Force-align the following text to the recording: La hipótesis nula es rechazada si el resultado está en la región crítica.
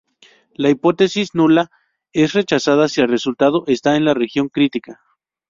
La 0.55 0.69
hipótesis 0.71 1.31
nula 1.35 1.69
es 2.11 2.33
rechazada 2.33 2.87
si 2.89 3.01
el 3.01 3.07
resultado 3.07 3.65
está 3.67 3.97
en 3.97 4.03
la 4.05 4.15
región 4.15 4.49
crítica. 4.49 4.99